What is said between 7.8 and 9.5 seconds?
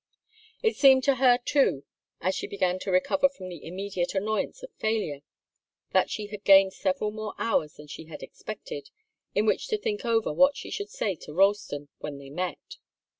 she had expected, in